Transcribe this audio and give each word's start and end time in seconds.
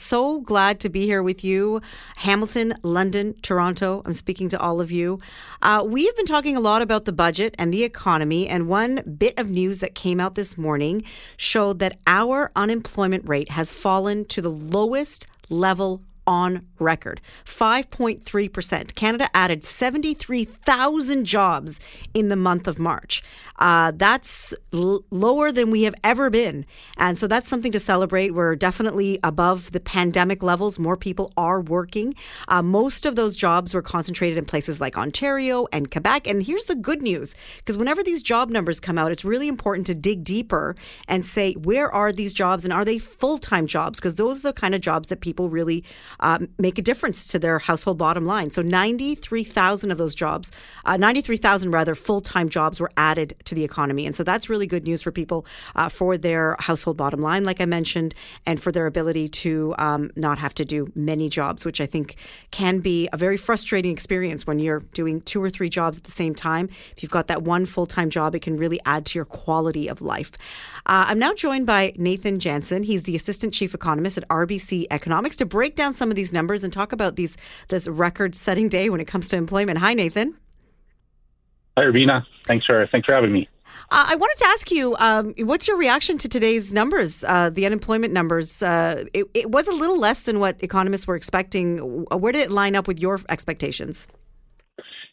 so 0.00 0.40
glad 0.40 0.80
to 0.80 0.88
be 0.88 1.04
here 1.04 1.22
with 1.22 1.44
you. 1.44 1.80
Hamilton, 2.16 2.74
London, 2.82 3.34
Toronto. 3.42 4.02
I'm 4.04 4.12
speaking 4.12 4.48
to 4.50 4.60
all 4.60 4.80
of 4.80 4.90
you. 4.90 5.20
Uh, 5.62 5.84
we 5.86 6.06
have 6.06 6.16
been 6.16 6.26
talking 6.26 6.56
a 6.56 6.60
lot 6.60 6.82
about 6.82 7.04
the 7.04 7.12
budget 7.12 7.54
and 7.58 7.72
the 7.72 7.84
economy, 7.84 8.48
and 8.48 8.68
one 8.68 9.00
bit 9.18 9.38
of 9.38 9.50
news 9.50 9.78
that 9.80 9.94
came 9.94 10.20
out 10.20 10.34
this 10.34 10.56
morning 10.56 11.04
showed 11.36 11.78
that 11.80 11.98
our 12.06 12.50
unemployment 12.56 13.28
rate 13.28 13.50
has 13.50 13.72
fallen 13.72 14.24
to 14.26 14.40
the 14.40 14.50
lowest 14.50 15.26
level 15.50 16.02
on 16.28 16.66
record 16.78 17.20
5.3%. 17.46 18.94
Canada 18.94 19.28
added 19.34 19.64
73,000 19.64 21.24
jobs 21.24 21.80
in 22.12 22.28
the 22.28 22.36
month 22.36 22.68
of 22.68 22.78
March. 22.78 23.22
Uh, 23.58 23.92
that's 23.96 24.54
l- 24.72 25.00
lower 25.10 25.50
than 25.50 25.70
we 25.70 25.82
have 25.82 25.94
ever 26.04 26.30
been. 26.30 26.66
And 26.98 27.18
so 27.18 27.26
that's 27.26 27.48
something 27.48 27.72
to 27.72 27.80
celebrate. 27.80 28.34
We're 28.34 28.54
definitely 28.54 29.18
above 29.24 29.72
the 29.72 29.80
pandemic 29.80 30.42
levels. 30.42 30.78
More 30.78 30.96
people 30.96 31.32
are 31.36 31.60
working. 31.60 32.14
Uh, 32.46 32.62
most 32.62 33.06
of 33.06 33.16
those 33.16 33.34
jobs 33.34 33.74
were 33.74 33.82
concentrated 33.82 34.38
in 34.38 34.44
places 34.44 34.80
like 34.80 34.98
Ontario 34.98 35.66
and 35.72 35.90
Quebec. 35.90 36.26
And 36.26 36.42
here's 36.42 36.66
the 36.66 36.76
good 36.76 37.00
news 37.00 37.34
because 37.56 37.78
whenever 37.78 38.02
these 38.02 38.22
job 38.22 38.50
numbers 38.50 38.80
come 38.80 38.98
out, 38.98 39.10
it's 39.10 39.24
really 39.24 39.48
important 39.48 39.86
to 39.86 39.94
dig 39.94 40.24
deeper 40.24 40.76
and 41.08 41.24
say, 41.24 41.54
where 41.54 41.90
are 41.90 42.12
these 42.12 42.34
jobs 42.34 42.64
and 42.64 42.72
are 42.72 42.84
they 42.84 42.98
full 42.98 43.38
time 43.38 43.66
jobs? 43.66 43.98
Because 43.98 44.16
those 44.16 44.40
are 44.40 44.48
the 44.48 44.52
kind 44.52 44.74
of 44.74 44.82
jobs 44.82 45.08
that 45.08 45.20
people 45.20 45.48
really 45.48 45.84
uh, 46.20 46.38
make 46.58 46.78
a 46.78 46.82
difference 46.82 47.26
to 47.28 47.38
their 47.38 47.58
household 47.58 47.98
bottom 47.98 48.26
line. 48.26 48.50
So 48.50 48.62
93,000 48.62 49.90
of 49.90 49.98
those 49.98 50.14
jobs, 50.14 50.50
uh, 50.84 50.96
93,000 50.96 51.70
rather, 51.70 51.94
full 51.94 52.20
time 52.20 52.48
jobs 52.48 52.80
were 52.80 52.90
added 52.96 53.34
to 53.44 53.54
the 53.54 53.64
economy. 53.64 54.06
And 54.06 54.14
so 54.14 54.24
that's 54.24 54.48
really 54.48 54.66
good 54.66 54.84
news 54.84 55.02
for 55.02 55.12
people 55.12 55.46
uh, 55.76 55.88
for 55.88 56.16
their 56.16 56.56
household 56.58 56.96
bottom 56.96 57.20
line, 57.20 57.44
like 57.44 57.60
I 57.60 57.66
mentioned, 57.66 58.14
and 58.46 58.60
for 58.60 58.72
their 58.72 58.86
ability 58.86 59.28
to 59.28 59.74
um, 59.78 60.10
not 60.16 60.38
have 60.38 60.54
to 60.54 60.64
do 60.64 60.90
many 60.94 61.28
jobs, 61.28 61.64
which 61.64 61.80
I 61.80 61.86
think 61.86 62.16
can 62.50 62.80
be 62.80 63.08
a 63.12 63.16
very 63.16 63.36
frustrating 63.36 63.92
experience 63.92 64.46
when 64.46 64.58
you're 64.58 64.80
doing 64.92 65.20
two 65.22 65.42
or 65.42 65.50
three 65.50 65.68
jobs 65.68 65.98
at 65.98 66.04
the 66.04 66.10
same 66.10 66.34
time. 66.34 66.68
If 66.96 67.02
you've 67.02 67.12
got 67.12 67.26
that 67.28 67.42
one 67.42 67.66
full 67.66 67.86
time 67.86 68.10
job, 68.10 68.34
it 68.34 68.42
can 68.42 68.56
really 68.56 68.80
add 68.84 69.06
to 69.06 69.18
your 69.18 69.24
quality 69.24 69.88
of 69.88 70.00
life. 70.00 70.32
Uh, 70.86 71.06
I'm 71.08 71.18
now 71.18 71.34
joined 71.34 71.66
by 71.66 71.92
Nathan 71.96 72.38
Janzen. 72.38 72.84
He's 72.84 73.02
the 73.02 73.14
assistant 73.14 73.52
chief 73.52 73.74
economist 73.74 74.16
at 74.16 74.26
RBC 74.28 74.86
Economics 74.90 75.36
to 75.36 75.46
break 75.46 75.76
down 75.76 75.92
some 75.92 76.07
of 76.10 76.16
these 76.16 76.32
numbers 76.32 76.64
and 76.64 76.72
talk 76.72 76.92
about 76.92 77.16
these 77.16 77.36
this 77.68 77.86
record 77.86 78.34
setting 78.34 78.68
day 78.68 78.90
when 78.90 79.00
it 79.00 79.06
comes 79.06 79.28
to 79.28 79.36
employment. 79.36 79.78
Hi, 79.78 79.94
Nathan. 79.94 80.34
Hi, 81.76 81.84
Rubina. 81.84 82.26
Thanks 82.44 82.66
for 82.66 82.86
thanks 82.90 83.06
for 83.06 83.14
having 83.14 83.32
me. 83.32 83.48
Uh, 83.90 84.04
I 84.08 84.16
wanted 84.16 84.36
to 84.38 84.44
ask 84.48 84.70
you, 84.70 84.96
um, 84.98 85.32
what's 85.38 85.66
your 85.66 85.78
reaction 85.78 86.18
to 86.18 86.28
today's 86.28 86.74
numbers, 86.74 87.24
uh, 87.24 87.48
the 87.48 87.64
unemployment 87.64 88.12
numbers? 88.12 88.62
Uh, 88.62 89.04
it, 89.14 89.24
it, 89.32 89.50
was 89.50 89.66
a 89.66 89.72
little 89.72 89.98
less 89.98 90.22
than 90.22 90.40
what 90.40 90.62
economists 90.62 91.06
were 91.06 91.16
expecting. 91.16 91.78
Where 91.78 92.32
did 92.32 92.42
it 92.42 92.50
line 92.50 92.76
up 92.76 92.86
with 92.86 93.00
your 93.00 93.18
expectations? 93.30 94.06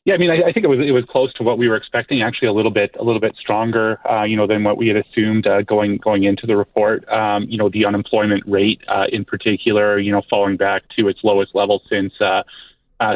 Yeah, 0.05 0.13
I 0.13 0.17
mean, 0.17 0.29
I, 0.29 0.49
I 0.49 0.53
think 0.53 0.63
it 0.63 0.67
was 0.67 0.79
it 0.79 0.91
was 0.91 1.03
close 1.09 1.33
to 1.33 1.43
what 1.43 1.57
we 1.57 1.67
were 1.67 1.75
expecting. 1.75 2.21
Actually, 2.21 2.49
a 2.49 2.53
little 2.53 2.71
bit 2.71 2.95
a 2.99 3.03
little 3.03 3.19
bit 3.19 3.35
stronger, 3.39 3.99
uh, 4.07 4.23
you 4.23 4.37
know, 4.37 4.45
than 4.45 4.63
what 4.63 4.77
we 4.77 4.87
had 4.87 4.97
assumed 4.97 5.47
uh, 5.47 5.63
going 5.63 5.97
going 5.97 6.25
into 6.25 6.45
the 6.45 6.55
report. 6.55 7.07
Um, 7.09 7.45
you 7.49 7.57
know, 7.57 7.69
the 7.69 7.85
unemployment 7.85 8.43
rate 8.45 8.81
uh, 8.87 9.05
in 9.11 9.25
particular, 9.25 9.97
you 9.97 10.11
know, 10.11 10.21
falling 10.29 10.57
back 10.57 10.83
to 10.97 11.07
its 11.07 11.21
lowest 11.23 11.55
level 11.55 11.81
since 11.89 12.13
uh, 12.21 12.43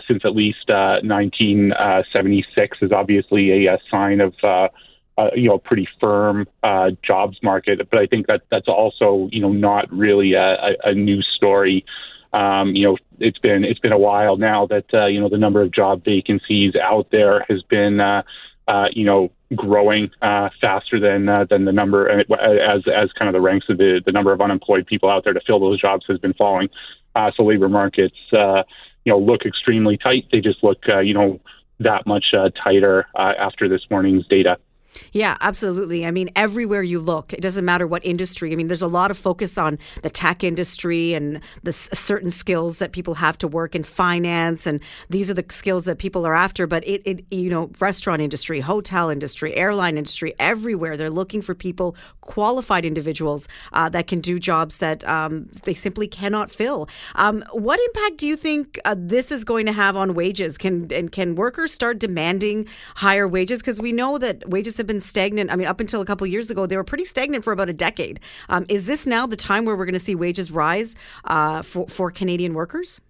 since 0.07 0.23
at 0.25 0.35
least 0.35 0.69
uh, 0.69 0.99
1976 1.03 2.77
is 2.81 2.91
obviously 2.91 3.67
a, 3.67 3.75
a 3.75 3.77
sign 3.91 4.19
of 4.19 4.33
uh, 4.43 4.67
uh, 5.19 5.29
you 5.35 5.47
know 5.47 5.55
a 5.55 5.59
pretty 5.59 5.87
firm 5.99 6.47
uh, 6.63 6.89
jobs 7.05 7.37
market. 7.43 7.87
But 7.89 7.99
I 7.99 8.07
think 8.07 8.25
that 8.27 8.41
that's 8.49 8.67
also 8.67 9.29
you 9.31 9.41
know 9.41 9.51
not 9.51 9.91
really 9.91 10.33
a, 10.33 10.53
a, 10.53 10.75
a 10.85 10.93
new 10.95 11.21
story. 11.21 11.85
Um, 12.31 12.75
you 12.75 12.85
know, 12.85 12.97
it's 13.19 13.39
been 13.39 13.63
it's 13.63 13.79
been 13.79 13.91
a 13.91 13.97
while 13.97 14.37
now 14.37 14.67
that 14.67 14.85
uh, 14.93 15.07
you 15.07 15.19
know 15.19 15.29
the 15.29 15.37
number 15.37 15.61
of 15.61 15.71
job 15.71 16.03
vacancies 16.03 16.75
out 16.75 17.07
there 17.11 17.45
has 17.49 17.61
been 17.63 17.99
uh, 17.99 18.23
uh, 18.67 18.85
you 18.91 19.05
know 19.05 19.31
growing 19.55 20.11
uh, 20.21 20.49
faster 20.61 20.99
than 20.99 21.27
uh, 21.27 21.45
than 21.49 21.65
the 21.65 21.71
number 21.71 22.09
as 22.09 22.83
as 22.87 23.11
kind 23.13 23.27
of 23.27 23.33
the 23.33 23.41
ranks 23.41 23.67
of 23.69 23.77
the 23.77 24.01
the 24.05 24.11
number 24.11 24.31
of 24.31 24.41
unemployed 24.41 24.85
people 24.85 25.09
out 25.09 25.23
there 25.23 25.33
to 25.33 25.41
fill 25.45 25.59
those 25.59 25.81
jobs 25.81 26.05
has 26.07 26.19
been 26.19 26.33
falling. 26.33 26.69
Uh, 27.15 27.31
so 27.35 27.43
labor 27.43 27.69
markets. 27.69 28.17
Uh, 28.31 28.63
you 29.05 29.11
know 29.11 29.19
look 29.19 29.45
extremely 29.45 29.97
tight. 29.97 30.25
They 30.31 30.39
just 30.41 30.63
look 30.63 30.83
uh, 30.87 30.99
you 30.99 31.13
know 31.13 31.39
that 31.79 32.05
much 32.05 32.25
uh, 32.37 32.49
tighter 32.61 33.07
uh, 33.15 33.33
after 33.39 33.69
this 33.69 33.81
morning's 33.89 34.27
data. 34.27 34.57
Yeah, 35.11 35.37
absolutely. 35.41 36.05
I 36.05 36.11
mean, 36.11 36.29
everywhere 36.35 36.83
you 36.83 36.99
look, 36.99 37.33
it 37.33 37.41
doesn't 37.41 37.65
matter 37.65 37.87
what 37.87 38.03
industry. 38.05 38.51
I 38.51 38.55
mean, 38.55 38.67
there's 38.67 38.81
a 38.81 38.87
lot 38.87 39.11
of 39.11 39.17
focus 39.17 39.57
on 39.57 39.77
the 40.01 40.09
tech 40.09 40.43
industry 40.43 41.13
and 41.13 41.41
the 41.63 41.73
certain 41.73 42.31
skills 42.31 42.79
that 42.79 42.91
people 42.91 43.15
have 43.15 43.37
to 43.39 43.47
work 43.47 43.75
in 43.75 43.83
finance, 43.83 44.65
and 44.65 44.81
these 45.09 45.29
are 45.29 45.33
the 45.33 45.45
skills 45.49 45.85
that 45.85 45.97
people 45.97 46.25
are 46.25 46.33
after. 46.33 46.67
But 46.67 46.87
it, 46.87 47.01
it 47.05 47.25
you 47.31 47.49
know, 47.49 47.71
restaurant 47.79 48.21
industry, 48.21 48.59
hotel 48.59 49.09
industry, 49.09 49.53
airline 49.55 49.97
industry, 49.97 50.33
everywhere 50.39 50.97
they're 50.97 51.09
looking 51.09 51.41
for 51.41 51.55
people, 51.55 51.95
qualified 52.21 52.85
individuals 52.85 53.47
uh, 53.73 53.89
that 53.89 54.07
can 54.07 54.21
do 54.21 54.39
jobs 54.39 54.77
that 54.77 55.07
um, 55.07 55.49
they 55.63 55.73
simply 55.73 56.07
cannot 56.07 56.51
fill. 56.51 56.87
Um, 57.15 57.43
what 57.51 57.79
impact 57.79 58.17
do 58.17 58.27
you 58.27 58.35
think 58.35 58.79
uh, 58.85 58.95
this 58.97 59.31
is 59.31 59.43
going 59.43 59.65
to 59.65 59.71
have 59.73 59.95
on 59.95 60.13
wages? 60.13 60.57
Can 60.57 60.91
and 60.93 61.11
can 61.11 61.35
workers 61.35 61.73
start 61.73 61.99
demanding 61.99 62.67
higher 62.95 63.27
wages? 63.27 63.61
Because 63.61 63.79
we 63.79 63.91
know 63.91 64.17
that 64.17 64.47
wages 64.49 64.78
have 64.79 64.87
been 64.87 65.01
stagnant. 65.01 65.51
I 65.51 65.55
mean, 65.55 65.67
up 65.67 65.79
until 65.79 66.01
a 66.01 66.05
couple 66.05 66.25
years 66.25 66.49
ago, 66.49 66.65
they 66.65 66.75
were 66.75 66.83
pretty 66.83 67.05
stagnant 67.05 67.43
for 67.43 67.53
about 67.53 67.69
a 67.69 67.73
decade. 67.73 68.19
Um, 68.49 68.65
is 68.67 68.87
this 68.87 69.05
now 69.05 69.27
the 69.27 69.35
time 69.35 69.65
where 69.65 69.75
we're 69.75 69.85
going 69.85 69.93
to 69.93 69.99
see 69.99 70.15
wages 70.15 70.51
rise 70.51 70.95
uh, 71.25 71.61
for 71.61 71.87
for 71.87 72.11
Canadian 72.11 72.53
workers? 72.53 73.01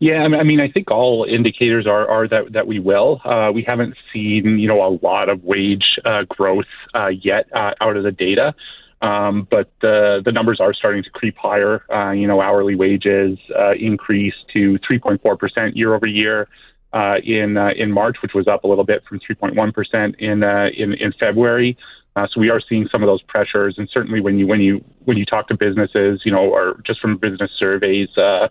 Yeah, 0.00 0.22
I 0.22 0.42
mean, 0.42 0.60
I 0.60 0.68
think 0.68 0.90
all 0.90 1.24
indicators 1.28 1.86
are, 1.86 2.08
are 2.08 2.28
that, 2.28 2.52
that 2.52 2.66
we 2.66 2.78
will. 2.78 3.20
Uh, 3.24 3.50
we 3.54 3.62
haven't 3.62 3.94
seen, 4.12 4.58
you 4.58 4.66
know, 4.66 4.82
a 4.84 4.98
lot 5.02 5.28
of 5.28 5.44
wage 5.44 5.98
uh, 6.04 6.24
growth 6.28 6.66
uh, 6.94 7.08
yet 7.08 7.46
uh, 7.54 7.72
out 7.80 7.96
of 7.96 8.02
the 8.02 8.10
data, 8.10 8.54
um, 9.00 9.46
but 9.50 9.70
the 9.80 10.20
the 10.24 10.32
numbers 10.32 10.60
are 10.60 10.74
starting 10.74 11.02
to 11.04 11.10
creep 11.10 11.36
higher. 11.36 11.84
Uh, 11.92 12.10
you 12.10 12.26
know, 12.26 12.40
hourly 12.40 12.74
wages 12.74 13.38
uh, 13.58 13.72
increased 13.72 14.36
to 14.52 14.78
3.4 14.90 15.38
percent 15.38 15.76
year 15.76 15.94
over 15.94 16.06
year 16.06 16.48
uh, 16.94 17.16
in 17.24 17.56
uh, 17.56 17.70
in 17.76 17.90
March, 17.90 18.16
which 18.22 18.32
was 18.34 18.46
up 18.46 18.64
a 18.64 18.66
little 18.66 18.84
bit 18.84 19.02
from 19.06 19.18
3.1 19.18 19.74
percent 19.74 20.14
in, 20.18 20.42
uh, 20.42 20.68
in 20.76 20.94
in 20.94 21.12
February. 21.18 21.76
Uh, 22.16 22.28
so 22.32 22.40
we 22.40 22.48
are 22.48 22.60
seeing 22.68 22.88
some 22.92 23.02
of 23.02 23.08
those 23.08 23.22
pressures, 23.22 23.74
and 23.76 23.88
certainly 23.92 24.20
when 24.20 24.38
you 24.38 24.46
when 24.46 24.60
you 24.60 24.82
when 25.04 25.16
you 25.16 25.26
talk 25.26 25.48
to 25.48 25.56
businesses, 25.56 26.22
you 26.24 26.30
know, 26.30 26.44
or 26.44 26.80
just 26.86 27.00
from 27.00 27.16
business 27.16 27.50
surveys, 27.58 28.08
uh, 28.16 28.46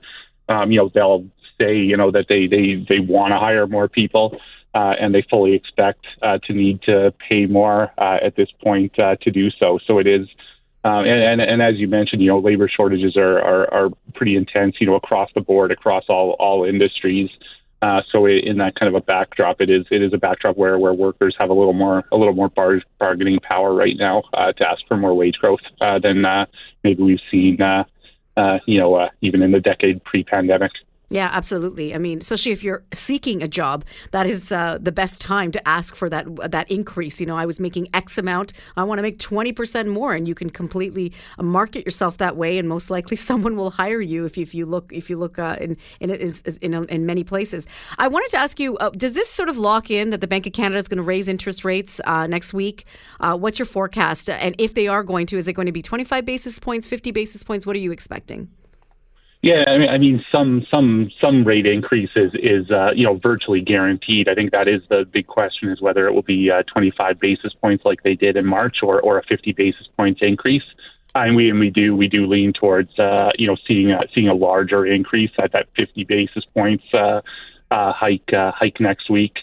um, 0.49 0.71
you 0.71 0.77
know, 0.77 0.91
they'll 0.93 1.25
say, 1.57 1.77
you 1.77 1.95
know, 1.95 2.11
that 2.11 2.25
they 2.27 2.45
they 2.45 2.85
they 2.87 2.99
want 2.99 3.31
to 3.31 3.39
hire 3.39 3.65
more 3.65 3.87
people. 3.87 4.37
Uh, 4.75 4.95
and 4.99 5.13
they 5.13 5.23
fully 5.29 5.53
expect 5.53 6.03
uh, 6.23 6.39
to 6.39 6.51
need 6.51 6.81
to 6.81 7.13
pay 7.29 7.45
more 7.45 7.91
uh, 7.99 8.17
at 8.23 8.35
this 8.35 8.49
point 8.63 8.97
uh, 8.97 9.15
to 9.17 9.29
do 9.29 9.51
so. 9.51 9.77
So 9.85 9.99
it 9.99 10.07
is, 10.07 10.27
uh, 10.83 11.03
and, 11.03 11.41
and, 11.41 11.41
and 11.41 11.61
as 11.61 11.75
you 11.75 11.87
mentioned, 11.87 12.23
you 12.23 12.29
know, 12.29 12.39
labor 12.39 12.67
shortages 12.67 13.15
are, 13.15 13.37
are, 13.37 13.71
are 13.71 13.89
pretty 14.15 14.35
intense, 14.35 14.77
you 14.79 14.87
know, 14.87 14.95
across 14.95 15.29
the 15.35 15.41
board, 15.41 15.71
across 15.71 16.05
all 16.09 16.31
all 16.39 16.65
industries. 16.65 17.29
Uh, 17.83 18.01
so 18.13 18.25
in 18.25 18.59
that 18.59 18.75
kind 18.75 18.87
of 18.87 18.95
a 18.95 19.03
backdrop, 19.05 19.59
it 19.59 19.69
is 19.69 19.85
it 19.91 20.01
is 20.01 20.13
a 20.13 20.17
backdrop 20.17 20.55
where, 20.55 20.79
where 20.79 20.93
workers 20.93 21.35
have 21.37 21.49
a 21.49 21.53
little 21.53 21.73
more 21.73 22.05
a 22.13 22.15
little 22.15 22.33
more 22.33 22.47
bar- 22.47 22.81
bargaining 22.97 23.39
power 23.41 23.73
right 23.73 23.97
now 23.97 24.23
uh, 24.33 24.53
to 24.53 24.65
ask 24.65 24.81
for 24.87 24.95
more 24.95 25.13
wage 25.13 25.35
growth 25.35 25.59
uh, 25.81 25.99
than 25.99 26.23
uh, 26.23 26.45
maybe 26.85 27.03
we've 27.03 27.19
seen 27.29 27.61
uh, 27.61 27.83
uh, 28.37 28.59
you 28.65 28.79
know 28.79 29.09
even 29.19 29.41
in 29.41 29.51
the 29.51 29.59
decade 29.59 30.01
pre-pandemic. 30.05 30.71
Yeah, 31.13 31.29
absolutely. 31.31 31.93
I 31.93 31.99
mean, 31.99 32.17
especially 32.17 32.53
if 32.53 32.63
you're 32.63 32.83
seeking 32.91 33.43
a 33.43 33.47
job, 33.47 33.85
that 34.09 34.25
is 34.25 34.51
uh, 34.51 34.79
the 34.81 34.91
best 34.91 35.21
time 35.21 35.51
to 35.51 35.67
ask 35.67 35.95
for 35.95 36.09
that 36.09 36.25
that 36.49 36.71
increase. 36.71 37.21
You 37.21 37.27
know, 37.27 37.35
I 37.37 37.45
was 37.45 37.59
making 37.59 37.87
X 37.93 38.17
amount. 38.17 38.51
I 38.75 38.83
want 38.83 38.97
to 38.97 39.03
make 39.03 39.19
twenty 39.19 39.51
percent 39.51 39.87
more, 39.87 40.15
and 40.15 40.27
you 40.27 40.33
can 40.33 40.49
completely 40.49 41.13
uh, 41.37 41.43
market 41.43 41.85
yourself 41.85 42.17
that 42.17 42.35
way, 42.35 42.57
and 42.57 42.67
most 42.67 42.89
likely 42.89 43.15
someone 43.29 43.55
will 43.55 43.69
hire 43.69 44.01
you 44.01 44.25
if 44.25 44.37
you, 44.37 44.41
if 44.41 44.55
you 44.55 44.65
look 44.65 44.91
if 44.91 45.07
you 45.07 45.17
look 45.19 45.37
uh, 45.37 45.55
in 45.61 45.77
in 45.99 46.09
in, 46.63 46.73
in 46.85 47.05
many 47.05 47.23
places. 47.23 47.67
I 47.99 48.07
wanted 48.07 48.29
to 48.29 48.37
ask 48.37 48.59
you: 48.59 48.75
uh, 48.77 48.89
Does 48.89 49.13
this 49.13 49.29
sort 49.29 49.49
of 49.49 49.59
lock 49.59 49.91
in 49.91 50.09
that 50.09 50.19
the 50.21 50.27
Bank 50.27 50.47
of 50.47 50.53
Canada 50.53 50.79
is 50.79 50.87
going 50.87 50.97
to 50.97 51.03
raise 51.03 51.27
interest 51.27 51.63
rates 51.63 52.01
uh, 52.05 52.25
next 52.25 52.55
week? 52.55 52.87
Uh, 53.19 53.37
what's 53.37 53.59
your 53.59 53.67
forecast? 53.67 54.31
And 54.31 54.55
if 54.57 54.73
they 54.73 54.87
are 54.87 55.03
going 55.03 55.27
to, 55.27 55.37
is 55.37 55.47
it 55.47 55.53
going 55.53 55.67
to 55.67 55.71
be 55.71 55.83
twenty 55.83 56.05
five 56.05 56.25
basis 56.25 56.57
points, 56.57 56.87
fifty 56.87 57.11
basis 57.11 57.43
points? 57.43 57.67
What 57.67 57.75
are 57.75 57.85
you 57.87 57.91
expecting? 57.91 58.49
Yeah, 59.43 59.65
I 59.67 59.77
mean, 59.77 59.89
I 59.89 59.97
mean, 59.97 60.23
some 60.31 60.65
some 60.71 61.11
some 61.19 61.43
rate 61.43 61.65
increases 61.65 62.31
is 62.33 62.71
uh, 62.71 62.91
you 62.95 63.05
know 63.05 63.15
virtually 63.21 63.59
guaranteed. 63.59 64.29
I 64.29 64.35
think 64.35 64.51
that 64.51 64.69
is 64.69 64.81
the 64.89 65.03
big 65.03 65.27
question: 65.27 65.67
is 65.69 65.81
whether 65.81 66.07
it 66.07 66.13
will 66.13 66.21
be 66.21 66.49
uh, 66.49 66.63
25 66.73 67.19
basis 67.19 67.53
points 67.61 67.83
like 67.83 68.03
they 68.03 68.15
did 68.15 68.37
in 68.37 68.45
March, 68.45 68.77
or 68.81 69.01
or 69.01 69.17
a 69.17 69.23
50 69.23 69.51
basis 69.51 69.85
points 69.97 70.21
increase. 70.23 70.63
And 71.13 71.35
we 71.35 71.49
and 71.49 71.59
we 71.59 71.69
do 71.71 71.93
we 71.93 72.07
do 72.07 72.25
lean 72.25 72.53
towards 72.53 72.97
uh, 72.97 73.31
you 73.37 73.45
know 73.45 73.57
seeing 73.67 73.91
a, 73.91 73.99
seeing 74.15 74.29
a 74.29 74.33
larger 74.33 74.85
increase 74.85 75.31
at 75.37 75.51
that 75.51 75.67
50 75.75 76.05
basis 76.05 76.45
points 76.53 76.85
uh, 76.93 77.19
uh, 77.69 77.91
hike 77.91 78.31
uh, 78.31 78.53
hike 78.53 78.79
next 78.79 79.09
week. 79.09 79.33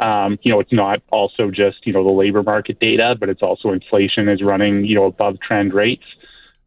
Um, 0.00 0.38
you 0.42 0.52
know, 0.52 0.60
it's 0.60 0.72
not 0.72 1.00
also 1.10 1.50
just 1.50 1.86
you 1.86 1.94
know 1.94 2.04
the 2.04 2.10
labor 2.10 2.42
market 2.42 2.78
data, 2.78 3.16
but 3.18 3.30
it's 3.30 3.42
also 3.42 3.70
inflation 3.70 4.28
is 4.28 4.42
running 4.42 4.84
you 4.84 4.96
know 4.96 5.06
above 5.06 5.40
trend 5.40 5.72
rates. 5.72 6.04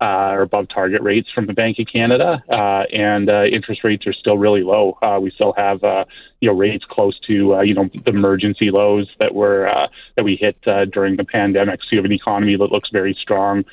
Uh, 0.01 0.31
or 0.31 0.42
above 0.42 0.68
target 0.74 1.01
rates 1.01 1.30
from 1.34 1.46
the 1.46 1.54
Bank 1.54 1.78
of 1.80 1.88
Canada, 1.92 2.42
uh, 2.50 2.84
and 2.94 3.30
uh, 3.30 3.44
interest 3.44 3.84
rates 3.84 4.07
are 4.07 4.13
still 4.13 4.38
really 4.38 4.63
low. 4.63 4.98
Uh, 5.01 5.19
we 5.22 5.31
still 5.31 5.54
have 5.57 5.84
uh, 5.84 6.06
you 6.40 6.50
know 6.50 6.56
rates 6.56 6.86
close 6.90 7.19
to 7.28 7.56
uh, 7.56 7.62
you 7.62 7.74
know 7.74 7.90
the 8.06 8.12
emergency 8.12 8.72
lows 8.72 9.10
that 9.19 9.36
were 9.36 9.68
uh, 9.68 9.88
that 10.16 10.24
we 10.24 10.36
hit 10.36 10.57
uh, 10.68 10.86
during 10.86 11.18
the 11.18 11.25
pandemic. 11.25 11.81
So 11.81 11.88
you 11.92 11.98
have 11.98 12.06
an 12.06 12.13
economy 12.13 12.56
that 12.56 12.72
looks 12.72 12.90
very 12.92 13.18
strong. 13.19 13.66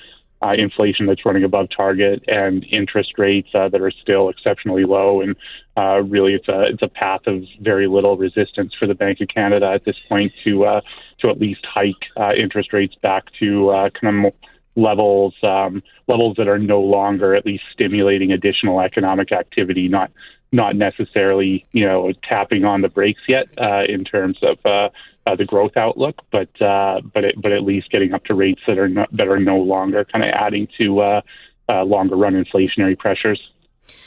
Uh, 0.43 0.53
inflation 0.53 1.07
that's 1.07 1.25
running 1.25 1.45
above 1.45 1.67
target 1.75 2.23
and 2.29 2.63
interest 2.71 3.15
rates 3.17 3.49
uh, 3.55 3.71
that 3.71 3.81
are 3.81 3.91
still 3.91 4.29
exceptionally 4.29 4.85
low, 4.85 5.23
and 5.23 5.35
uh, 5.79 6.03
really 6.03 6.35
it's 6.35 6.47
a 6.47 6.65
it's 6.65 6.83
a 6.83 6.89
path 6.89 7.23
of 7.27 7.43
very 7.63 7.89
little 7.89 8.19
resistance 8.19 8.75
for 8.79 8.87
the 8.87 8.95
Bank 8.95 9.19
of 9.23 9.29
Canada 9.29 9.71
at 9.73 9.87
this 9.87 9.97
point 10.11 10.37
to 10.45 10.67
uh, 10.67 10.81
to 11.21 11.31
at 11.31 11.41
least 11.41 11.65
hike 11.65 11.95
uh, 12.19 12.33
interest 12.39 12.75
rates 12.75 12.95
back 13.03 13.25
to 13.39 13.71
uh, 13.71 13.89
kind 13.99 14.27
of 14.27 14.33
levels 14.77 15.35
um, 15.43 15.83
levels 16.07 16.37
that 16.37 16.49
are 16.49 16.59
no 16.59 16.81
longer 16.81 17.35
at 17.35 17.45
least 17.45 17.65
stimulating 17.73 18.33
additional 18.33 18.81
economic 18.81 19.33
activity, 19.33 19.89
not 19.89 20.11
not 20.53 20.77
necessarily 20.77 21.67
you 21.73 21.85
know 21.85 22.13
tapping 22.23 22.65
on 22.65 22.83
the 22.83 22.89
brakes 22.89 23.23
yet 23.29 23.49
uh, 23.59 23.83
in 23.89 24.05
terms 24.05 24.39
of 24.43 24.59
uh, 24.65 24.89
uh, 25.27 25.35
the 25.35 25.45
growth 25.45 25.77
outlook, 25.77 26.23
but 26.31 26.49
uh, 26.63 27.01
but 27.13 27.25
it, 27.25 27.41
but 27.41 27.53
at 27.53 27.63
least 27.65 27.91
getting 27.91 28.15
up 28.15 28.25
to 28.25 28.35
rates 28.35 28.61
that 28.67 28.79
are 28.79 28.89
not, 28.89 29.09
that 29.17 29.29
are 29.29 29.41
no 29.41 29.59
longer 29.59 30.05
kind 30.05 30.25
of 30.25 30.31
adding 30.31 30.69
to 30.79 31.01
uh, 31.01 31.21
uh, 31.69 31.83
longer 31.85 32.17
run 32.17 32.35
inflationary 32.35 32.97
pressures. 32.97 33.41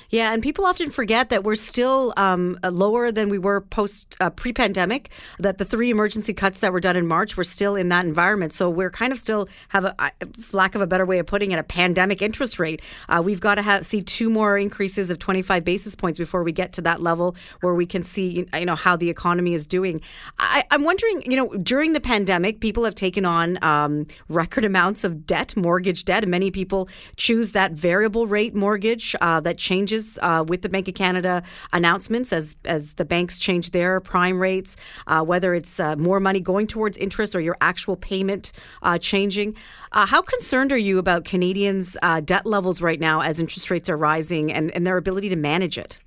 Yeah, 0.10 0.34
and 0.34 0.42
people 0.42 0.66
often 0.66 0.90
forget 0.90 1.30
that 1.30 1.44
we're 1.44 1.56
still 1.56 2.14
um, 2.18 2.58
uh, 2.64 2.72
lower 2.72 3.12
than 3.12 3.30
we 3.30 3.38
were 3.38 3.62
post 3.62 4.18
uh, 4.20 4.30
pre 4.30 4.54
pandemic. 4.54 5.10
That 5.40 5.58
the 5.58 5.66
three 5.66 5.90
emergency 5.90 6.34
cuts 6.34 6.60
that 6.60 6.74
were 6.74 6.80
done 6.80 6.96
in 6.96 7.08
March 7.08 7.38
were 7.38 7.44
still 7.44 7.76
in 7.76 7.90
that 7.90 8.06
environment. 8.06 8.54
So 8.54 8.70
we're 8.70 8.90
kind 8.90 9.14
of 9.14 9.20
still 9.20 9.48
have 9.70 9.86
a 9.86 10.12
lack 10.52 10.76
of 10.76 10.82
a 10.82 10.88
better 10.88 11.06
way 11.06 11.20
of 11.20 11.26
putting 11.26 11.52
it, 11.52 11.60
a 11.60 11.64
pandemic 11.64 12.22
interest 12.22 12.60
rate. 12.60 12.82
Uh, 13.08 13.22
we've 13.24 13.40
got 13.40 13.56
to 13.56 13.62
have, 13.62 13.86
see 13.86 14.02
two 14.02 14.30
more 14.30 14.58
increases 14.58 15.10
of 15.10 15.20
25 15.20 15.64
basis 15.64 15.96
points 15.96 16.18
before 16.18 16.44
we 16.44 16.52
get 16.52 16.74
to 16.74 16.82
that 16.82 17.02
level 17.02 17.36
where 17.62 17.74
we 17.74 17.86
can 17.86 18.04
see 18.04 18.48
you 18.54 18.66
know 18.66 18.76
how 18.76 18.96
the 18.96 19.10
economy 19.10 19.54
is 19.54 19.68
doing. 19.68 20.02
I, 20.40 20.66
am 20.72 20.84
wondering, 20.84 21.22
you 21.30 21.38
know, 21.38 21.50
during 21.58 21.94
the 21.94 22.02
pandemic, 22.02 22.60
people 22.60 22.84
have 22.84 22.96
taken 22.96 23.26
on 23.26 23.64
um, 23.64 24.08
record 24.28 24.66
amounts 24.66 25.04
of 25.04 25.26
debt, 25.26 25.56
mortgage 25.56 26.06
debt, 26.06 26.28
many 26.28 26.52
people 26.52 26.90
choose 27.16 27.52
that 27.52 27.72
variable 27.74 28.28
rate 28.28 28.56
mortgage 28.56 29.16
uh, 29.22 29.40
that 29.42 29.58
changes 29.70 30.18
uh, 30.24 30.44
with 30.48 30.62
the 30.64 30.70
Bank 30.70 30.88
of 30.88 30.96
Canada 30.96 31.44
announcements 31.72 32.34
as 32.34 32.56
as 32.66 32.96
the 32.96 33.06
banks 33.06 33.38
change 33.38 33.66
their 33.70 34.02
prime 34.02 34.40
rates, 34.40 34.76
uh, 35.06 35.24
whether 35.24 35.54
it's 35.54 35.80
uh, 35.80 35.96
more 35.96 36.20
money 36.20 36.42
going 36.42 36.66
towards 36.66 36.98
interest 36.98 37.36
or 37.36 37.42
your 37.42 37.58
actual 37.62 37.96
payment 37.96 38.52
uh, 38.82 38.98
changing. 38.98 39.56
Uh, 39.92 40.06
how 40.08 40.22
concerned 40.22 40.72
are 40.72 40.84
you 40.90 40.98
about 40.98 41.24
Canadians' 41.24 41.98
debt 42.26 42.46
levels 42.46 42.82
right 42.82 43.00
now 43.00 43.22
as 43.22 43.40
interest 43.40 43.70
rates 43.70 43.88
are 43.90 43.98
rising 43.98 44.52
and, 44.52 44.72
and 44.72 44.86
their 44.88 44.98
ability 44.98 45.30
to 45.30 45.36
manage 45.36 45.78
it? 45.78 46.00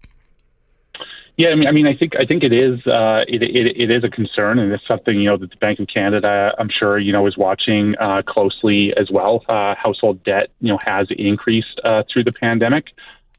Yeah, 1.37 1.49
I 1.49 1.55
mean, 1.55 1.69
I 1.69 1.73
mean, 1.73 1.87
I 1.87 1.97
think 1.97 2.13
I 2.23 2.27
think 2.27 2.43
it 2.43 2.53
is 2.53 2.87
uh, 2.87 3.23
it, 3.27 3.43
it, 3.43 3.67
it 3.85 3.91
is 3.91 4.05
a 4.05 4.11
concern, 4.11 4.59
and 4.59 4.71
it's 4.71 4.87
something 4.87 5.17
you 5.19 5.29
know 5.31 5.39
that 5.39 5.51
the 5.51 5.57
Bank 5.57 5.79
of 5.81 5.87
Canada, 5.87 6.53
I'm 6.59 6.69
sure 6.69 6.99
you 6.99 7.13
know, 7.13 7.27
is 7.27 7.39
watching 7.39 7.95
uh, 7.99 8.23
closely 8.27 8.93
as 9.01 9.09
well. 9.11 9.43
Uh, 9.49 9.75
household 9.75 10.23
debt, 10.25 10.49
you 10.61 10.69
know, 10.69 10.79
has 10.85 11.07
increased 11.11 11.81
uh, 11.85 12.03
through 12.13 12.25
the 12.25 12.33
pandemic. 12.33 12.87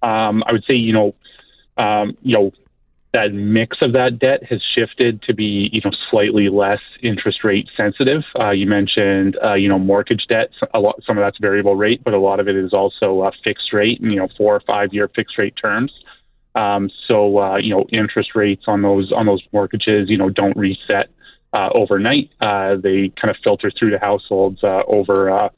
Um, 0.03 0.43
I 0.45 0.51
would 0.51 0.63
say, 0.65 0.75
you 0.75 0.93
know, 0.93 1.15
um, 1.77 2.17
you 2.21 2.35
know, 2.35 2.51
that 3.13 3.31
mix 3.31 3.77
of 3.81 3.93
that 3.93 4.17
debt 4.17 4.43
has 4.49 4.59
shifted 4.75 5.21
to 5.23 5.33
be, 5.35 5.69
you 5.71 5.81
know, 5.85 5.91
slightly 6.09 6.49
less 6.49 6.79
interest 7.01 7.43
rate 7.43 7.69
sensitive. 7.77 8.23
Uh, 8.39 8.49
you 8.49 8.65
mentioned, 8.65 9.37
uh, 9.43 9.53
you 9.53 9.69
know, 9.69 9.77
mortgage 9.77 10.25
debt. 10.27 10.49
A 10.73 10.79
lot, 10.79 10.99
some 11.05 11.17
of 11.17 11.23
that's 11.23 11.37
variable 11.39 11.75
rate, 11.75 12.03
but 12.03 12.15
a 12.15 12.19
lot 12.19 12.39
of 12.39 12.47
it 12.47 12.55
is 12.55 12.73
also 12.73 13.21
uh, 13.21 13.31
fixed 13.43 13.71
rate, 13.71 14.01
and 14.01 14.11
you 14.11 14.17
know, 14.17 14.27
four 14.35 14.55
or 14.55 14.61
five 14.61 14.93
year 14.93 15.07
fixed 15.15 15.37
rate 15.37 15.55
terms. 15.55 15.91
Um, 16.55 16.89
so, 17.07 17.39
uh, 17.39 17.57
you 17.57 17.69
know, 17.69 17.85
interest 17.91 18.31
rates 18.35 18.63
on 18.67 18.81
those 18.81 19.11
on 19.11 19.25
those 19.27 19.43
mortgages, 19.51 20.09
you 20.09 20.17
know, 20.17 20.29
don't 20.29 20.57
reset 20.57 21.09
uh, 21.53 21.69
overnight. 21.73 22.31
Uh, 22.41 22.75
they 22.75 23.11
kind 23.21 23.29
of 23.29 23.37
filter 23.43 23.71
through 23.77 23.91
to 23.91 23.99
households 23.99 24.63
uh, 24.63 24.81
over 24.87 25.29
uh, 25.29 25.49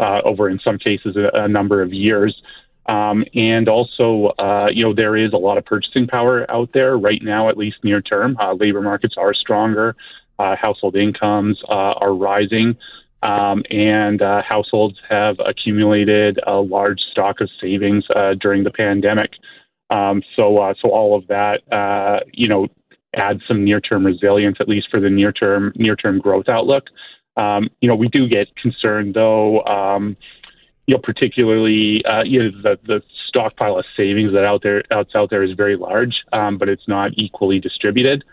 uh, 0.00 0.20
over 0.24 0.48
in 0.48 0.58
some 0.60 0.78
cases 0.78 1.16
a, 1.16 1.30
a 1.34 1.48
number 1.48 1.82
of 1.82 1.92
years. 1.92 2.42
Um, 2.86 3.24
and 3.34 3.68
also, 3.68 4.34
uh, 4.38 4.68
you 4.72 4.84
know, 4.84 4.92
there 4.94 5.16
is 5.16 5.32
a 5.32 5.36
lot 5.36 5.58
of 5.58 5.64
purchasing 5.64 6.06
power 6.06 6.50
out 6.50 6.70
there 6.74 6.96
right 6.98 7.22
now, 7.22 7.48
at 7.48 7.56
least 7.56 7.76
near 7.84 8.00
term. 8.00 8.36
Uh, 8.40 8.54
labor 8.54 8.80
markets 8.80 9.14
are 9.16 9.32
stronger, 9.34 9.94
uh, 10.38 10.56
household 10.56 10.96
incomes 10.96 11.60
uh, 11.68 11.94
are 12.00 12.14
rising, 12.14 12.76
um, 13.22 13.62
and 13.70 14.20
uh, 14.20 14.42
households 14.42 14.98
have 15.08 15.36
accumulated 15.46 16.40
a 16.46 16.54
large 16.54 17.00
stock 17.12 17.40
of 17.40 17.48
savings 17.60 18.04
uh, 18.16 18.34
during 18.40 18.64
the 18.64 18.70
pandemic. 18.70 19.30
Um, 19.90 20.22
so, 20.34 20.74
so 20.80 20.88
all 20.90 21.16
of 21.16 21.26
that, 21.28 21.60
you 22.32 22.48
know, 22.48 22.66
adds 23.14 23.42
some 23.46 23.64
near-term 23.64 24.06
resilience, 24.06 24.56
at 24.58 24.68
least 24.68 24.88
for 24.90 24.98
the 25.00 25.10
near-term 25.10 25.72
near-term 25.76 26.18
growth 26.18 26.48
outlook. 26.48 26.84
Um, 27.36 27.68
you 27.80 27.88
know, 27.88 27.94
we 27.94 28.08
do 28.08 28.28
get 28.28 28.54
concerned 28.56 29.14
though 29.14 29.62
um, 29.64 30.16
you 30.86 30.94
know, 30.94 31.00
particularly, 31.00 32.04
uh, 32.04 32.22
you 32.24 32.40
know, 32.40 32.50
the, 32.62 32.78
the 32.84 33.02
stockpile 33.28 33.78
of 33.78 33.84
savings 33.96 34.32
that 34.32 34.44
out 34.44 34.62
there 34.62 34.82
out, 34.90 35.08
out 35.14 35.30
there 35.30 35.42
is 35.42 35.52
very 35.52 35.76
large, 35.76 36.24
um, 36.32 36.58
but 36.58 36.68
it's 36.68 36.88
not 36.88 37.12
equally 37.14 37.60
distributed. 37.60 38.24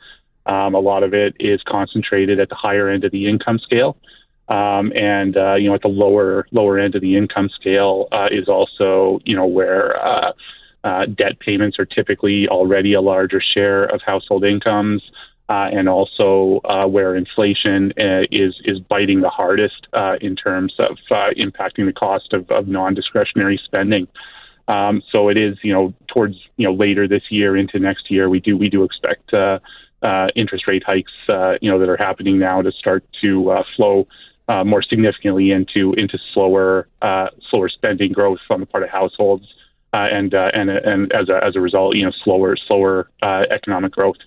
Um, 0.46 0.74
a 0.74 0.80
lot 0.80 1.04
of 1.04 1.13
it 1.13 1.36
is 1.40 1.62
concentrated 1.68 2.40
at 2.40 2.50
the 2.50 2.56
higher 2.56 2.90
end 2.90 3.04
of 3.04 3.12
the 3.12 3.28
income 3.30 3.60
scale, 3.60 3.98
um, 4.48 4.92
and 4.96 5.38
uh, 5.38 5.56
you 5.56 5.69
know, 5.69 5.75
at 5.75 5.81
the 5.81 5.90
lower 5.90 6.48
lower 6.51 6.80
end 6.80 6.96
of 6.96 7.01
the 7.01 7.16
income 7.16 7.50
scale 7.50 8.07
uh, 8.12 8.28
is 8.31 8.48
also 8.48 9.19
you 9.25 9.36
know 9.36 9.46
where 9.46 10.04
uh, 10.04 10.31
uh, 10.84 11.06
debt 11.06 11.40
payments 11.40 11.78
are 11.78 11.86
typically 11.86 12.48
already 12.48 12.94
a 12.94 13.01
larger 13.01 13.42
share 13.42 13.84
of 13.84 14.01
household 14.01 14.44
incomes 14.44 15.04
uh, 15.50 15.68
and 15.72 15.90
also 15.90 16.62
uh, 16.66 16.86
where 16.86 17.16
inflation 17.16 17.92
uh, 18.00 18.22
is 18.31 18.54
is 18.66 18.80
biting 18.80 19.22
the 19.22 19.30
hardest 19.30 19.88
uh, 19.94 20.16
in 20.22 20.36
terms 20.36 20.74
of 20.78 20.98
uh, 21.10 21.30
impacting 21.38 21.88
the 21.88 21.94
cost 21.94 22.34
of, 22.34 22.50
of 22.51 22.68
non-discretionary 22.68 23.60
spending. 23.66 24.07
Um, 24.68 25.01
so 25.12 25.28
it 25.28 25.38
is, 25.38 25.57
you 25.63 25.74
know, 25.74 25.92
towards 26.07 26.36
you 26.57 26.68
know 26.68 26.74
later 26.74 27.07
this 27.07 27.24
year 27.31 27.57
into 27.57 27.80
next 27.80 28.12
year, 28.12 28.30
we 28.30 28.40
do 28.40 28.56
we 28.56 28.69
do 28.69 28.84
expect 28.84 29.34
uh, 29.34 29.57
interest 30.36 30.68
rate 30.68 30.84
hikes, 30.86 31.12
you 31.62 31.72
know, 31.72 31.80
that 31.80 31.90
are 31.90 31.98
happening 31.98 32.38
now 32.38 32.62
to 32.62 32.72
start 32.72 33.04
to 33.22 33.63
flow. 33.75 34.07
more 34.48 34.84
significantly 34.84 35.50
into 35.50 35.94
into 35.98 36.19
slower 36.31 36.88
slower 37.50 37.69
spending 37.69 38.12
growth 38.12 38.40
on 38.51 38.60
the 38.60 38.68
part 38.68 38.84
of 38.84 38.90
households, 38.90 39.48
and 39.94 40.31
and 40.36 40.69
and 40.69 41.12
as 41.12 41.28
a 41.28 41.44
as 41.44 41.56
a 41.56 41.60
result, 41.60 41.96
you 41.96 42.06
know, 42.06 42.13
slower 42.24 42.56
slower 42.56 43.10
economic 43.50 43.94
growth. 43.94 44.18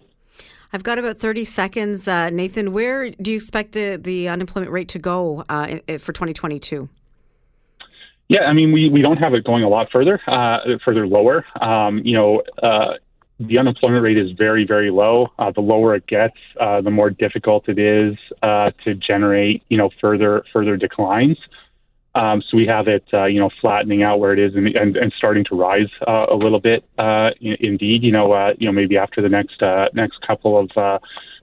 I've 0.72 0.82
got 0.82 0.98
about 0.98 1.18
30 1.18 1.44
seconds. 1.44 2.08
Uh, 2.08 2.30
Nathan, 2.30 2.72
where 2.72 3.10
do 3.10 3.30
you 3.30 3.36
expect 3.36 3.72
the, 3.72 3.96
the 3.96 4.28
unemployment 4.28 4.72
rate 4.72 4.88
to 4.88 4.98
go 4.98 5.44
uh, 5.48 5.78
for 5.98 6.12
2022? 6.12 6.88
Yeah, 8.28 8.40
I 8.44 8.54
mean, 8.54 8.72
we, 8.72 8.88
we 8.88 9.02
don't 9.02 9.18
have 9.18 9.34
it 9.34 9.44
going 9.44 9.62
a 9.64 9.68
lot 9.68 9.88
further, 9.92 10.18
uh, 10.26 10.58
further 10.82 11.06
lower. 11.06 11.44
Um, 11.60 11.98
you 11.98 12.16
know, 12.16 12.42
uh, 12.62 12.94
the 13.38 13.58
unemployment 13.58 14.02
rate 14.02 14.16
is 14.16 14.30
very, 14.32 14.64
very 14.64 14.90
low. 14.90 15.28
Uh, 15.38 15.50
the 15.50 15.60
lower 15.60 15.94
it 15.94 16.06
gets, 16.06 16.36
uh, 16.58 16.80
the 16.80 16.90
more 16.90 17.10
difficult 17.10 17.68
it 17.68 17.78
is 17.78 18.16
to 18.42 18.94
generate, 18.94 19.62
you 19.68 19.76
know, 19.76 19.90
further 20.00 20.44
further 20.52 20.78
declines. 20.78 21.36
Um, 22.14 22.42
so 22.42 22.56
we 22.56 22.66
have 22.66 22.88
it, 22.88 23.04
uh, 23.12 23.24
you 23.24 23.40
know, 23.40 23.50
flattening 23.60 24.02
out 24.02 24.20
where 24.20 24.32
it 24.32 24.38
is 24.38 24.54
and, 24.54 24.68
and, 24.68 24.96
and 24.96 25.12
starting 25.16 25.44
to 25.46 25.54
rise 25.54 25.88
uh, 26.06 26.26
a 26.30 26.34
little 26.36 26.60
bit. 26.60 26.84
Uh, 26.98 27.30
indeed, 27.40 28.02
you 28.02 28.12
know, 28.12 28.32
uh, 28.32 28.52
you 28.58 28.66
know, 28.66 28.72
maybe 28.72 28.98
after 28.98 29.22
the 29.22 29.30
next 29.30 29.62
uh, 29.62 29.86
next 29.94 30.20
couple 30.26 30.58
of 30.58 30.70
uh, 30.76 30.98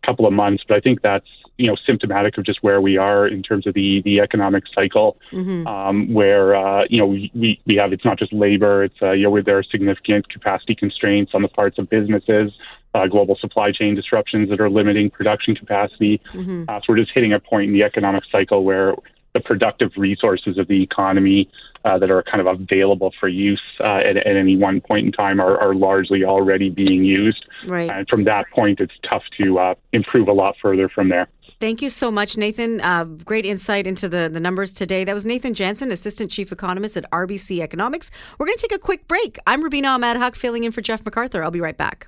couple 0.06 0.28
of 0.28 0.34
months. 0.34 0.64
But 0.68 0.78
I 0.78 0.80
think 0.80 1.02
that's 1.02 1.28
you 1.58 1.68
know 1.68 1.76
symptomatic 1.86 2.38
of 2.38 2.46
just 2.46 2.64
where 2.64 2.82
we 2.82 2.98
are 2.98 3.28
in 3.28 3.44
terms 3.44 3.68
of 3.68 3.74
the 3.74 4.02
the 4.06 4.20
economic 4.20 4.64
cycle, 4.74 5.18
mm-hmm. 5.32 5.68
um, 5.68 6.14
where 6.14 6.56
uh, 6.56 6.86
you 6.90 6.98
know 7.00 7.06
we, 7.08 7.32
we 7.34 7.60
we 7.66 7.76
have 7.76 7.92
it's 7.92 8.06
not 8.06 8.18
just 8.18 8.32
labor. 8.32 8.84
It's 8.84 9.02
uh, 9.02 9.12
you 9.12 9.24
know 9.24 9.42
there 9.42 9.58
are 9.58 9.64
significant 9.64 10.30
capacity 10.30 10.76
constraints 10.76 11.34
on 11.34 11.42
the 11.42 11.50
parts 11.50 11.78
of 11.78 11.90
businesses. 11.90 12.52
Uh, 12.96 13.06
global 13.06 13.38
supply 13.40 13.72
chain 13.72 13.94
disruptions 13.94 14.50
that 14.50 14.60
are 14.60 14.68
limiting 14.70 15.12
production 15.12 15.54
capacity. 15.54 16.20
Mm-hmm. 16.34 16.64
Uh, 16.68 16.80
so 16.80 16.86
we're 16.90 16.98
just 16.98 17.12
hitting 17.14 17.34
a 17.34 17.40
point 17.40 17.68
in 17.68 17.74
the 17.74 17.84
economic 17.84 18.24
cycle 18.32 18.64
where 18.64 18.96
the 19.34 19.40
productive 19.40 19.92
resources 19.98 20.58
of 20.58 20.68
the 20.68 20.82
economy 20.82 21.50
uh, 21.86 21.98
that 21.98 22.12
are 22.12 22.24
kind 22.24 22.46
of 22.46 22.60
available 22.60 23.14
for 23.20 23.28
use 23.28 23.62
uh, 23.80 23.98
at, 23.98 24.18
at, 24.18 24.36
any 24.36 24.58
one 24.58 24.82
point 24.82 25.06
in 25.06 25.12
time 25.12 25.40
are, 25.40 25.58
are, 25.58 25.74
largely 25.74 26.26
already 26.26 26.70
being 26.70 27.06
used. 27.06 27.46
Right. 27.68 27.90
And 27.90 28.08
from 28.10 28.26
that 28.26 28.50
point, 28.54 28.80
it's 28.82 28.94
tough 29.10 29.24
to 29.40 29.60
uh, 29.60 29.76
improve 29.94 30.28
a 30.28 30.34
lot 30.34 30.56
further 30.62 30.90
from 30.90 31.10
there. 31.10 31.28
Thank 31.60 31.82
you 31.82 31.90
so 31.90 32.10
much, 32.10 32.38
Nathan. 32.38 32.80
Uh, 32.82 33.04
great 33.04 33.46
insight 33.46 33.86
into 33.86 34.08
the, 34.08 34.30
the 34.32 34.40
numbers 34.40 34.72
today. 34.72 35.04
That 35.04 35.14
was 35.14 35.26
Nathan 35.26 35.54
Janzen, 35.54 35.92
Assistant 35.92 36.32
Chief 36.32 36.52
Economist 36.52 36.96
at 36.96 37.10
RBC 37.12 37.60
Economics. 37.60 38.12
We're 38.38 38.46
going 38.46 38.58
to 38.58 38.68
take 38.68 38.78
a 38.78 38.82
quick 38.82 39.08
break. 39.08 39.38
I'm 39.46 39.62
Rubina 39.62 39.90
Ahmed 39.90 40.18
Haq, 40.18 40.36
filling 40.36 40.64
in 40.64 40.72
for 40.72 40.82
Jeff 40.82 41.04
McArthur. 41.04 41.44
I'll 41.44 41.52
be 41.52 41.62
right 41.62 41.78
back. 41.78 42.08